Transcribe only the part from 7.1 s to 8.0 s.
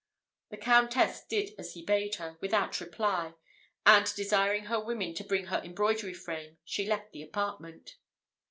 the apartment.